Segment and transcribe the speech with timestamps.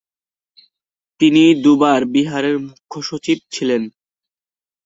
[1.19, 3.81] তিনি দুবার বিহারের মুখ্য সচিব ছিলেন।